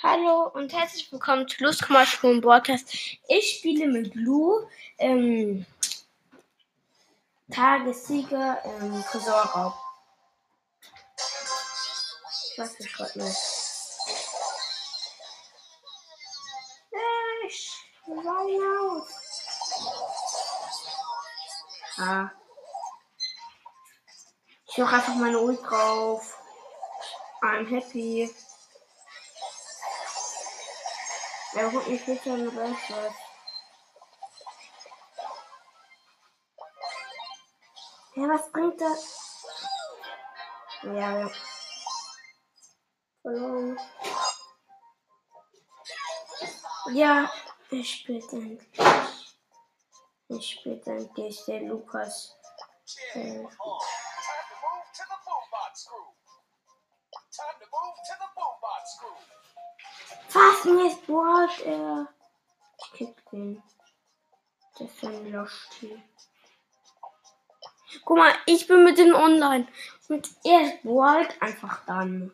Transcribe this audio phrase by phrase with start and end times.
[0.00, 2.94] Hallo und herzlich willkommen zu Lustkommarsprung Broadcast.
[3.26, 4.68] Ich spiele mit Blue
[4.98, 5.66] ähm,
[7.50, 9.74] Tagessieger im Tresorraub.
[12.52, 13.38] Ich weiß nicht gerade nicht.
[17.48, 17.72] Ich
[18.06, 19.06] war.
[21.98, 22.30] Ah.
[24.66, 26.38] Ich mach einfach meine Ult drauf.
[27.42, 28.30] I'm happy.
[31.54, 32.90] Er holt mich bitte in Rest.
[38.14, 39.44] Ja, was bringt das?
[40.82, 41.30] Ja, ja.
[43.22, 43.78] Verloren.
[46.92, 47.30] Ja,
[47.70, 48.68] ich spiele endlich.
[50.28, 52.36] Ich spiele endlich der Lukas.
[53.14, 53.44] Äh,
[60.40, 60.64] Was?
[60.64, 62.08] Mir ist Board, er.
[62.78, 63.62] Ich kick den.
[64.78, 66.02] Das ist ein Loschti.
[68.04, 69.68] Guck mal, ich bin mit dem online.
[70.08, 72.32] Und er ist Board einfach dann.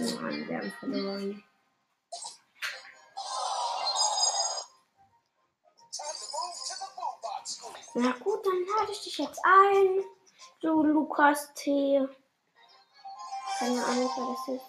[0.00, 1.44] Nein, wir haben verloren.
[7.94, 10.04] Na gut, dann lade ich dich jetzt ein.
[10.62, 12.08] Du Lukas T.
[13.58, 14.64] Keine Ahnung, wer das ist.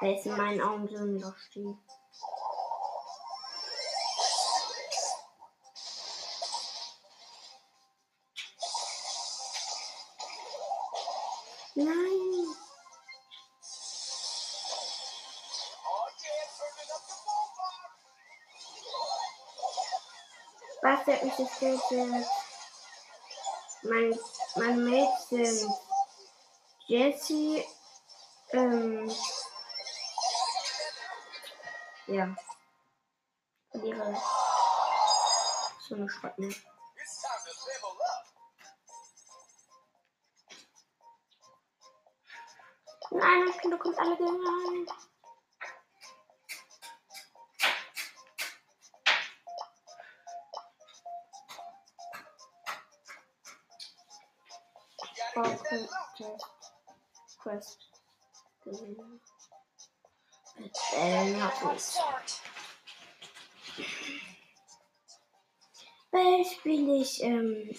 [0.00, 1.76] Der ist in meinen Augen so ein Lochstieg.
[21.58, 22.26] Gerettet?
[23.82, 24.18] Mein,
[24.56, 24.84] mein
[25.28, 25.70] sind
[26.86, 27.64] Jesse,
[28.52, 29.10] ähm,
[32.06, 32.36] ja,
[33.70, 34.16] verliere
[35.88, 36.64] so eine Schrott nicht.
[43.10, 44.16] Nein, das Kind kommt alle
[55.36, 55.58] rein.
[56.16, 56.40] Quest.
[57.42, 57.78] Quest.
[58.64, 58.80] Gut.
[66.10, 67.76] Weil spiele ich, ähm,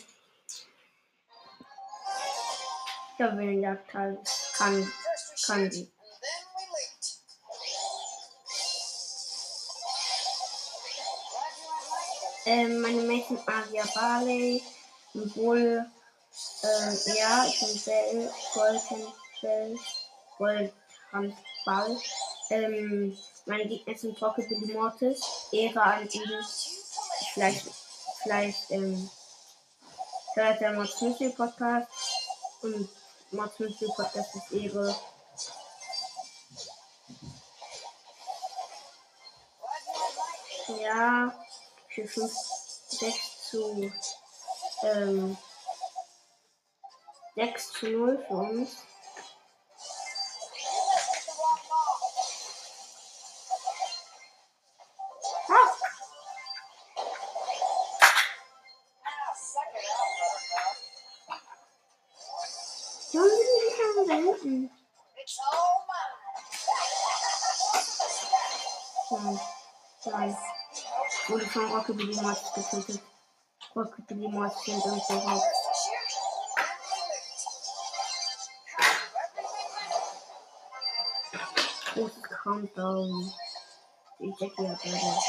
[3.17, 4.21] der Teil
[4.53, 4.93] kann,
[5.45, 5.91] kann die.
[12.45, 14.63] Ähm, meine Mädchen Asia Barley,
[15.13, 15.85] Bull,
[16.63, 19.79] ähm, ja, ich bin Bell, Golden Bell,
[20.37, 21.35] Goldhand
[21.65, 21.97] Ball.
[22.49, 26.45] Ähm, meine Gegner sind Rocket Billy Mortis, Ehre an ihn.
[27.33, 27.65] Vielleicht,
[28.23, 29.09] vielleicht, ähm,
[30.33, 31.87] hört der Mystery Podcast
[32.61, 32.89] und
[33.31, 34.95] Mystery Podcast ist Ehre.
[40.81, 41.33] Ja,
[41.89, 42.33] für 5,
[42.89, 43.91] 6 zu,
[44.83, 45.37] ähm,
[47.37, 48.77] 6 zu 0 für uns.
[71.27, 73.01] Wurde von Rocket Billy Mortis getötet.
[73.75, 75.56] Rocket Billy Mortis sind irgendwo raus.
[81.97, 83.33] Großes Countdown.
[84.19, 85.19] Die Jackie hat leider.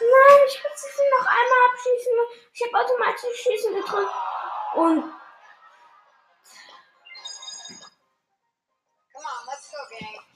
[0.00, 2.16] Nein, ich muss sie noch einmal abschießen.
[2.54, 4.14] Ich habe automatisch Schießen gedrückt.
[4.74, 5.12] Und.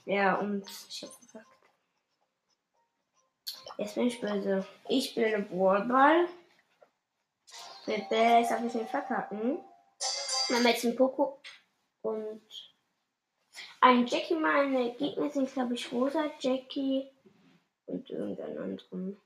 [0.05, 1.48] Ja, und ich hab gesagt.
[3.79, 4.67] Jetzt bin ich böse.
[4.89, 6.27] Ich spiele Brawlball.
[7.85, 9.59] Bebe, ich darf ich nicht verkacken.
[10.49, 11.41] Dann jetzt einen Poco
[12.01, 12.41] und
[13.79, 14.35] ein Jackie.
[14.35, 17.09] Meine Gegner sind, glaube ich, Rosa, Jackie
[17.85, 19.21] und irgendein anderen.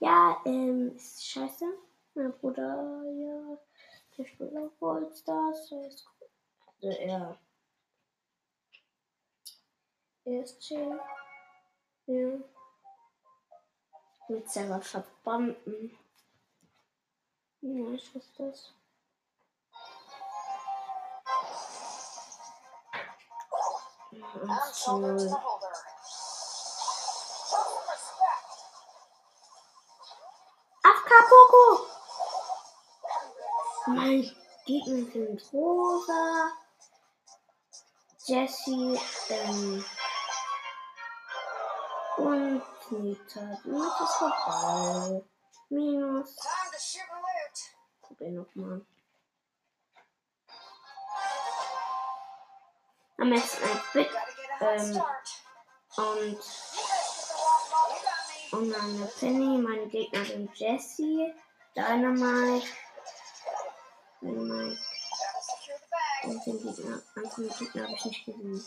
[0.00, 1.64] Ja, ähm, ist scheiße.
[2.14, 3.58] Mein Bruder, ja,
[4.18, 5.68] der spielt auch Ballstars.
[5.68, 6.28] Der ist cool.
[6.82, 7.38] Also, er.
[10.24, 11.00] Er ist chill.
[12.06, 12.40] Ja.
[14.28, 15.98] Mit selber verbunden.
[17.60, 18.74] Ja, ich weiß das.
[24.88, 25.36] Null.
[31.32, 31.86] Poco!
[33.86, 34.30] Mein
[34.66, 36.52] Gegner sind Rosa,
[38.26, 38.98] Jessie
[39.30, 39.84] ähm,
[42.92, 43.60] Nita.
[43.64, 45.24] Nita ist vorbei.
[45.70, 46.36] Minus.
[48.02, 48.84] Probier nochmal.
[53.18, 54.10] Am besten ein Bit
[54.60, 55.02] ähm,
[55.96, 56.38] und
[58.52, 59.58] und eine Penny.
[59.58, 61.32] Meine Gegner sind Jessie,
[61.74, 62.66] Dynamite,
[64.20, 64.78] Dynamite.
[66.24, 68.66] Und den Gegner, anderen Gegner habe ich nicht gesehen.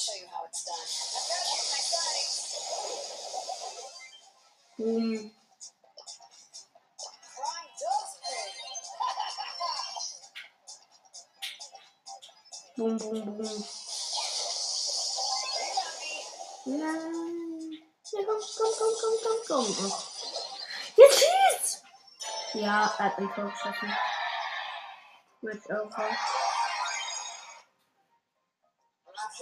[0.00, 0.64] sights.
[4.78, 5.30] Boom.
[7.36, 8.48] Crime does pay.
[12.76, 13.64] Boom, boom, boom.
[15.60, 16.14] you got me.
[16.78, 17.78] Nein.
[18.12, 19.68] Ja, komm, komm, komm, komm, komm, komm.
[19.80, 19.98] Oh.
[20.96, 21.84] Jetzt schießt!
[22.54, 23.52] Ja, er hat ein Tor.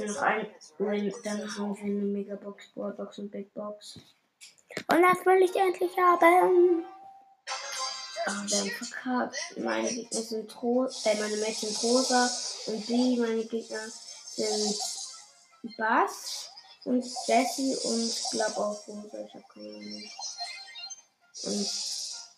[0.00, 0.46] I'm not Noch ein
[0.78, 3.98] Win, dann haben wir eine Megabox, Brawlbox und Big Box.
[4.86, 6.84] Und das will ich endlich haben.
[8.26, 9.36] Aber wir haben verkackt.
[9.56, 12.30] Meine Gegner sind rosa, äh, meine sind rosa
[12.66, 13.88] und die, meine Gegner
[14.26, 14.78] sind
[15.76, 16.50] Bass
[16.84, 19.18] und Jessie und glaub auch rosa.
[19.26, 20.10] Ich hab keine Ahnung.
[21.44, 21.70] Und,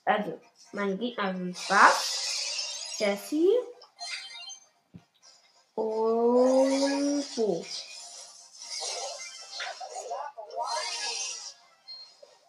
[0.05, 0.41] also,
[0.73, 3.51] meine Gegner sind Bass, Jessie
[5.83, 7.65] Oh.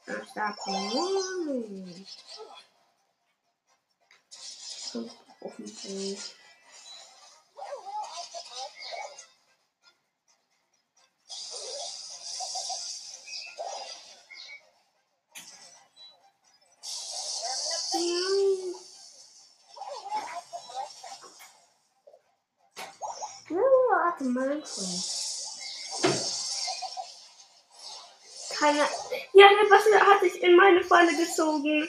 [0.06, 2.06] Ela está com fome.
[4.30, 5.10] Estou.
[24.22, 24.62] Warte mal.
[28.58, 28.88] Keiner.
[29.34, 31.88] Ja, Bastel hat sich in meine Falle gezogen.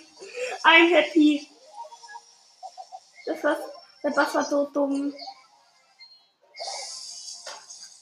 [0.63, 1.49] Ein Happy.
[3.27, 3.57] Das war.
[4.03, 5.15] Der Bass war so dumm.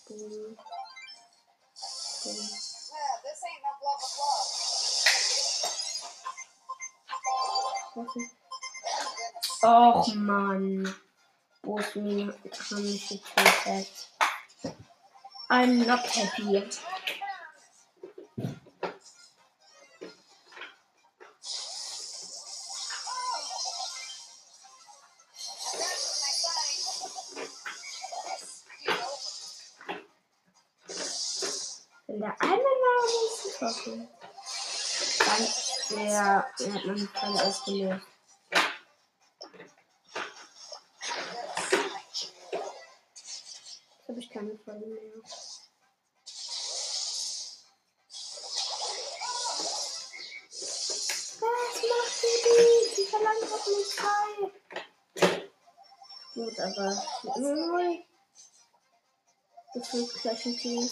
[0.08, 0.56] Dumm.
[2.22, 2.48] Dumm.
[3.22, 4.44] This ain't no blah blah blah.
[7.94, 8.36] Was ist-
[9.62, 10.94] Och Mann.
[11.62, 14.08] Bosmien haben mich getötet.
[15.52, 16.62] I'm not happy.
[32.06, 32.62] Wenn der eine
[33.06, 34.08] nicht getroffen.
[35.18, 38.06] Dann ja, er hat meine Falle ausgelöst.
[53.50, 55.34] Doch nicht Zeit.
[56.34, 57.02] Gut, aber
[57.36, 57.98] neu.
[59.74, 60.90] Das wird gleich ein Team.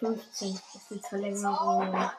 [0.00, 2.10] 15 ist die Verlängerung.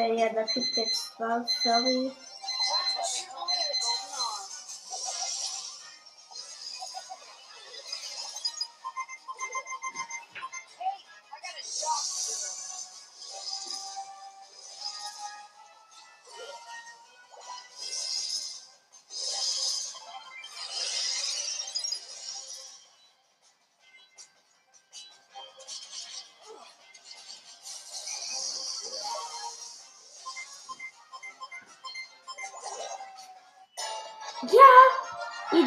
[0.00, 2.10] Äh, ja, da kriegt jetzt was, sorry.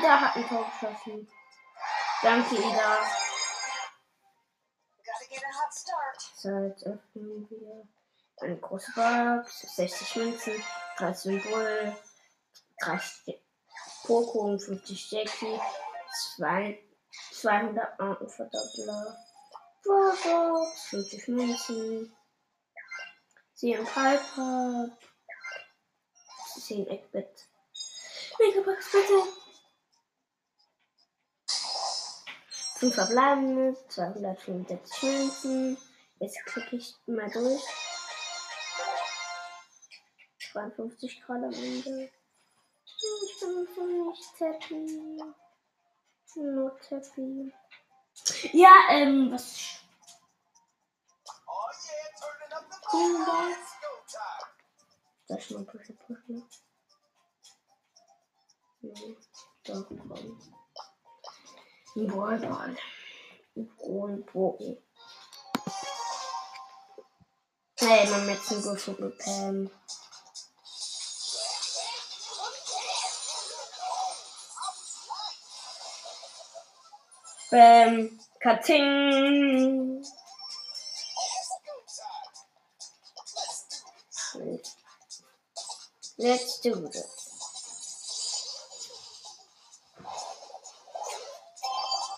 [0.03, 1.29] Ida hat ein Tor geschossen.
[2.21, 2.99] Danke, Ida.
[6.35, 7.87] So, jetzt öffnen wir
[8.41, 9.61] eine große Box.
[9.61, 10.63] 60 Münzen,
[10.97, 11.95] 3 Symbol,
[12.81, 13.41] 30
[14.03, 15.59] Poco und 50 Jackie,
[16.35, 16.83] 2,
[17.31, 19.17] 200 Marken Verdoppler.
[19.85, 22.13] Warbox, 50 Münzen,
[23.53, 24.97] 10 Piper,
[26.59, 27.47] 10 Eggbit.
[28.37, 29.42] Megabox bitte!
[32.83, 35.77] 5 verbleibende, 265 Münzen.
[36.19, 37.63] Jetzt klicke ich mal durch.
[40.51, 42.11] 52 Grad am Ende.
[42.85, 45.23] Ich bin so nicht happy.
[46.35, 47.53] Not happy.
[48.51, 49.79] Ja, ähm, was.
[51.47, 53.55] Oh yeah, turning up the Cool, volume.
[59.69, 60.53] guys.
[61.93, 62.77] he was on
[63.79, 64.77] Golden Broken.
[67.79, 69.71] Hey, man mit zum Griffel gepennt.
[77.51, 78.09] Bam,
[78.41, 80.03] Kating.
[86.17, 87.22] Let's do this.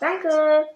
[0.06, 0.68] Danke.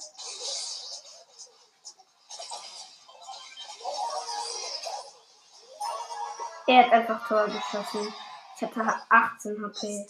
[6.65, 8.11] Er hat einfach Tor geschossen.
[8.55, 10.07] Ich hatte 18 HP.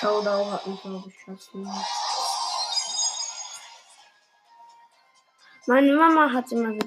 [0.00, 1.68] Showdown hat ein Tor geschossen.
[5.66, 6.86] Meine Mama hat immer wieder